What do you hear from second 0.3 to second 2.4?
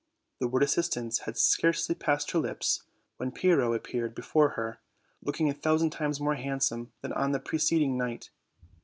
The word assistance had scarcely passed her